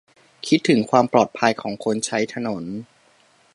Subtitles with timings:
[0.47, 2.63] -คิดถึงความปลอดภัยของคนใช้ถนน